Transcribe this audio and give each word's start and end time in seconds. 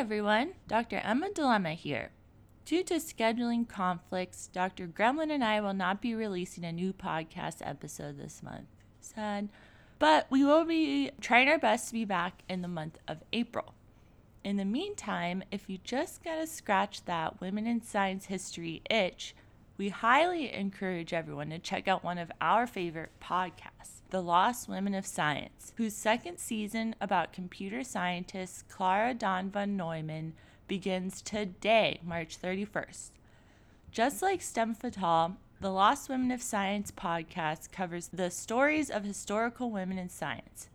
everyone, 0.00 0.54
Dr. 0.66 0.96
Emma 1.04 1.28
Dilemma 1.28 1.74
here. 1.74 2.10
Due 2.64 2.82
to 2.84 2.94
scheduling 2.94 3.68
conflicts, 3.68 4.46
Dr. 4.46 4.86
Gremlin 4.86 5.30
and 5.30 5.44
I 5.44 5.60
will 5.60 5.74
not 5.74 6.00
be 6.00 6.14
releasing 6.14 6.64
a 6.64 6.72
new 6.72 6.94
podcast 6.94 7.56
episode 7.60 8.16
this 8.16 8.42
month. 8.42 8.64
Sad. 9.02 9.50
But 9.98 10.26
we 10.30 10.42
will 10.42 10.64
be 10.64 11.10
trying 11.20 11.50
our 11.50 11.58
best 11.58 11.88
to 11.88 11.92
be 11.92 12.06
back 12.06 12.40
in 12.48 12.62
the 12.62 12.66
month 12.66 12.96
of 13.06 13.18
April. 13.34 13.74
In 14.42 14.56
the 14.56 14.64
meantime, 14.64 15.42
if 15.50 15.68
you 15.68 15.76
just 15.84 16.24
gotta 16.24 16.46
scratch 16.46 17.04
that 17.04 17.38
women 17.42 17.66
in 17.66 17.82
science 17.82 18.24
history 18.24 18.80
itch, 18.88 19.34
we 19.76 19.90
highly 19.90 20.50
encourage 20.50 21.12
everyone 21.12 21.50
to 21.50 21.58
check 21.58 21.88
out 21.88 22.02
one 22.02 22.16
of 22.16 22.32
our 22.40 22.66
favorite 22.66 23.12
podcasts, 23.20 23.99
The 24.10 24.22
Lost 24.22 24.68
Women 24.68 24.94
of 24.94 25.06
Science, 25.06 25.72
whose 25.76 25.94
second 25.94 26.38
season 26.38 26.94
about 27.00 27.32
computer 27.32 27.82
scientist 27.82 28.68
Clara 28.68 29.14
Dan 29.14 29.50
von 29.50 29.76
Neumann 29.76 30.34
begins 30.68 31.22
today, 31.22 32.00
March 32.04 32.40
31st. 32.40 33.10
Just 33.90 34.20
like 34.22 34.42
STEM 34.42 34.74
Fatale, 34.74 35.36
the 35.60 35.70
Lost 35.70 36.08
Women 36.08 36.30
of 36.30 36.42
Science 36.42 36.90
podcast 36.90 37.72
covers 37.72 38.08
the 38.12 38.30
stories 38.30 38.90
of 38.90 39.04
historical 39.04 39.70
women 39.70 39.98
in 39.98 40.08
science 40.08 40.68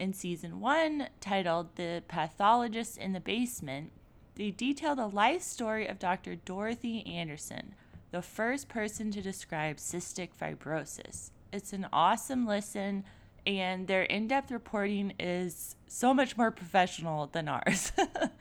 in 0.00 0.14
season 0.14 0.60
one, 0.60 1.08
titled 1.20 1.76
The 1.76 2.02
Pathologist 2.08 2.96
in 2.96 3.12
the 3.12 3.20
Basement, 3.20 3.92
they 4.34 4.50
detail 4.50 4.96
the 4.96 5.06
life 5.06 5.42
story 5.42 5.86
of 5.86 5.98
Dr. 5.98 6.36
Dorothy 6.36 7.06
Anderson, 7.06 7.74
the 8.10 8.22
first 8.22 8.68
person 8.68 9.10
to 9.10 9.20
describe 9.20 9.76
cystic 9.76 10.30
fibrosis. 10.40 11.30
It's 11.52 11.72
an 11.72 11.86
awesome 11.92 12.46
listen, 12.46 13.04
and 13.46 13.86
their 13.86 14.02
in 14.02 14.28
depth 14.28 14.50
reporting 14.50 15.14
is 15.18 15.74
so 15.88 16.14
much 16.14 16.36
more 16.36 16.50
professional 16.50 17.26
than 17.26 17.48
ours. 17.48 17.92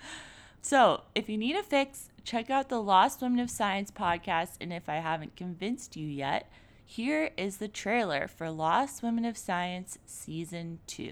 so, 0.62 1.02
if 1.16 1.28
you 1.28 1.38
need 1.38 1.56
a 1.56 1.64
fix, 1.64 2.10
check 2.24 2.50
out 2.50 2.70
the 2.70 2.82
Lost 2.82 3.22
Women 3.22 3.40
of 3.40 3.50
Science 3.50 3.90
podcast. 3.90 4.58
And 4.62 4.72
if 4.72 4.88
I 4.88 4.96
haven't 4.96 5.36
convinced 5.36 5.96
you 5.96 6.08
yet, 6.08 6.52
here 6.86 7.32
is 7.38 7.58
the 7.58 7.68
trailer 7.68 8.28
for 8.28 8.52
Lost 8.52 9.02
Women 9.02 9.26
of 9.26 9.38
Science 9.38 9.98
Season 10.06 10.80
2. 10.88 11.12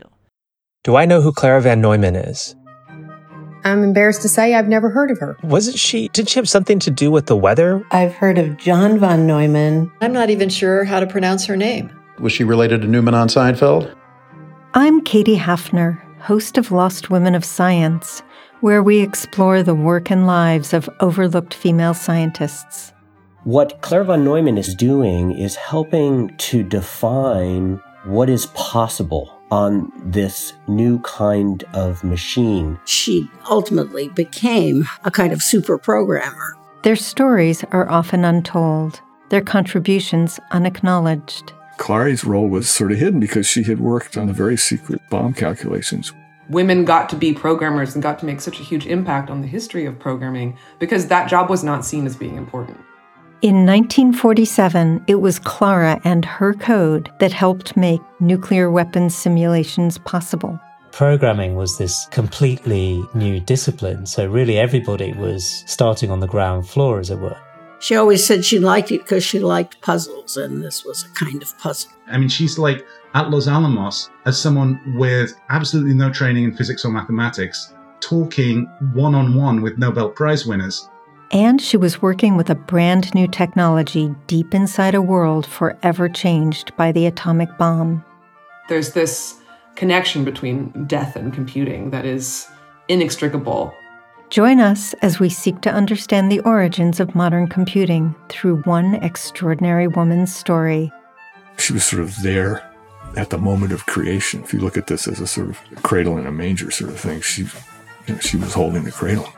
Do 0.84 0.96
I 0.96 1.06
know 1.06 1.22
who 1.22 1.32
Clara 1.32 1.62
Van 1.62 1.82
Neumann 1.82 2.16
is? 2.16 2.56
I'm 3.64 3.84
embarrassed 3.84 4.22
to 4.22 4.30
say 4.30 4.54
I've 4.54 4.68
never 4.68 4.90
heard 4.90 5.12
of 5.12 5.20
her. 5.20 5.38
Wasn't 5.44 5.78
she, 5.78 6.08
did 6.10 6.30
she 6.30 6.40
have 6.40 6.50
something 6.50 6.80
to 6.80 6.92
do 6.92 7.12
with 7.12 7.26
the 7.26 7.36
weather? 7.36 7.86
I've 7.92 8.14
heard 8.14 8.38
of 8.38 8.58
John 8.58 9.00
von 9.00 9.28
Neumann. 9.28 9.92
I'm 10.02 10.14
not 10.14 10.30
even 10.30 10.50
sure 10.50 10.84
how 10.84 11.00
to 11.00 11.08
pronounce 11.08 11.46
her 11.46 11.58
name. 11.58 11.92
Was 12.20 12.34
she 12.34 12.44
related 12.44 12.82
to 12.82 12.88
Newman 12.88 13.14
on 13.14 13.28
Seinfeld? 13.28 13.94
I'm 14.74 15.02
Katie 15.02 15.38
Hafner, 15.38 16.02
host 16.20 16.58
of 16.58 16.72
Lost 16.72 17.10
Women 17.10 17.36
of 17.36 17.46
Science, 17.46 18.22
where 18.62 18.82
we 18.82 19.00
explore 19.02 19.64
the 19.64 19.76
work 19.76 20.10
and 20.10 20.26
lives 20.26 20.74
of 20.74 20.90
overlooked 21.00 21.54
female 21.54 21.94
scientists. 21.94 22.94
What 23.44 23.82
Clara 23.82 24.06
von 24.06 24.24
Neumann 24.24 24.58
is 24.58 24.76
doing 24.76 25.32
is 25.32 25.56
helping 25.56 26.36
to 26.38 26.64
define 26.64 27.82
what 28.06 28.30
is 28.30 28.48
possible 28.48 29.37
on 29.52 29.92
this 30.04 30.54
new 30.68 31.00
kind 31.00 31.64
of 31.74 32.04
machine. 32.04 32.80
She 32.86 33.30
ultimately 33.50 34.10
became 34.10 34.88
a 35.04 35.12
kind 35.12 35.34
of 35.34 35.42
super 35.42 35.78
programmer. 35.78 36.56
Their 36.84 36.96
stories 36.96 37.64
are 37.72 37.90
often 37.90 38.24
untold, 38.24 39.02
their 39.30 39.42
contributions 39.42 40.40
unacknowledged. 40.52 41.54
Clary's 41.78 42.24
role 42.24 42.48
was 42.48 42.70
sort 42.70 42.92
of 42.92 42.98
hidden 42.98 43.20
because 43.20 43.48
she 43.48 43.64
had 43.64 43.80
worked 43.80 44.18
on 44.18 44.28
the 44.28 44.34
very 44.34 44.58
secret 44.58 45.02
bomb 45.10 45.34
calculations. 45.34 46.12
Women 46.50 46.86
got 46.86 47.10
to 47.10 47.16
be 47.16 47.34
programmers 47.34 47.94
and 47.94 48.02
got 48.02 48.20
to 48.20 48.26
make 48.26 48.42
such 48.42 48.60
a 48.60 48.64
huge 48.64 48.86
impact 48.88 49.30
on 49.30 49.42
the 49.42 49.48
history 49.48 49.86
of 49.86 50.00
programming 50.00 50.58
because 50.80 51.08
that 51.08 51.30
job 51.30 51.50
was 51.50 51.64
not 51.64 51.86
seen 51.86 52.06
as 52.06 52.16
being 52.16 52.38
important. 52.38 52.80
In 53.44 53.68
1947, 53.68 55.04
it 55.06 55.22
was 55.22 55.38
Clara 55.38 56.02
and 56.04 56.26
her 56.26 56.56
code 56.56 57.12
that 57.20 57.32
helped 57.32 57.78
make 57.78 58.02
nuclear 58.20 58.72
weapons 58.72 59.14
simulations 59.14 60.00
possible. 60.00 60.60
Programming 60.92 61.56
was 61.56 61.78
this 61.78 62.08
completely 62.10 63.06
new 63.14 63.40
discipline, 63.40 64.08
so 64.08 64.26
really 64.26 64.58
everybody 64.58 65.14
was 65.14 65.64
starting 65.68 66.10
on 66.10 66.20
the 66.20 66.26
ground 66.26 66.68
floor, 66.68 67.00
as 67.00 67.12
it 67.12 67.20
were. 67.20 67.38
She 67.78 67.96
always 67.96 68.26
said 68.26 68.44
she 68.44 68.58
liked 68.58 68.92
it 68.92 69.04
because 69.04 69.24
she 69.24 69.38
liked 69.38 69.82
puzzles, 69.82 70.36
and 70.36 70.64
this 70.64 70.84
was 70.84 71.04
a 71.06 71.10
kind 71.10 71.44
of 71.44 71.56
puzzle. 71.60 71.92
I 72.08 72.18
mean, 72.18 72.30
she's 72.30 72.58
like 72.58 72.84
at 73.14 73.30
Los 73.30 73.48
Alamos 73.48 74.10
as 74.26 74.42
someone 74.42 74.82
with 74.98 75.36
absolutely 75.50 75.94
no 75.94 76.12
training 76.12 76.46
in 76.46 76.56
physics 76.56 76.84
or 76.84 76.90
mathematics, 76.90 77.72
talking 78.00 78.66
one 78.96 79.14
on 79.14 79.36
one 79.36 79.62
with 79.62 79.78
Nobel 79.78 80.10
Prize 80.10 80.48
winners 80.48 80.90
and 81.32 81.62
she 81.62 81.78
was 81.78 82.02
working 82.02 82.38
with 82.38 82.50
a 82.50 82.56
brand 82.56 83.14
new 83.14 83.28
technology 83.28 84.14
deep 84.28 84.54
inside 84.54 84.96
a 84.96 85.02
world 85.02 85.46
forever 85.46 86.08
changed 86.08 86.76
by 86.78 86.92
the 86.92 87.06
atomic 87.06 87.50
bomb. 87.58 88.04
There's 88.70 88.92
this 88.92 89.40
connection 89.76 90.26
between 90.26 90.86
death 90.86 91.16
and 91.16 91.34
computing 91.34 91.92
that 91.92 92.06
is 92.06 92.48
inextricable. 92.88 93.74
Join 94.30 94.60
us 94.60 94.94
as 94.96 95.20
we 95.20 95.30
seek 95.30 95.62
to 95.62 95.72
understand 95.72 96.32
the 96.32 96.42
origins 96.42 97.00
of 97.00 97.16
modern 97.16 97.48
computing 97.48 98.14
through 98.28 98.62
one 98.64 98.96
extraordinary 98.96 99.88
woman's 99.88 100.36
story. 100.36 100.92
She 101.58 101.74
was 101.74 101.86
sort 101.86 102.02
of 102.02 102.22
there 102.24 102.70
at 103.16 103.30
the 103.30 103.38
moment 103.38 103.72
of 103.72 103.86
creation. 103.86 104.44
If 104.44 104.54
you 104.54 104.60
look 104.60 104.78
at 104.78 104.88
this 104.88 105.08
as 105.08 105.22
a 105.22 105.28
sort 105.28 105.50
of 105.50 105.60
cradle 105.84 106.18
in 106.18 106.28
a 106.28 106.32
manger 106.32 106.72
sort 106.72 106.92
of 106.92 107.00
thing, 107.00 107.22
she, 107.22 107.44
you 108.06 108.14
know, 108.14 108.20
she 108.20 108.38
was 108.38 108.54
holding 108.54 108.84
the 108.84 108.92
cradle. 108.92 109.32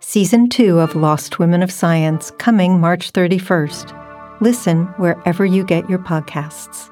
Season 0.00 0.48
2 0.48 0.78
of 0.78 0.94
Lost 0.94 1.40
Women 1.40 1.60
of 1.60 1.72
Science 1.72 2.30
coming 2.38 2.80
March 2.80 3.12
31st. 3.12 4.40
Listen 4.40 4.84
wherever 4.96 5.44
you 5.44 5.64
get 5.64 5.90
your 5.90 5.98
podcasts. 5.98 6.88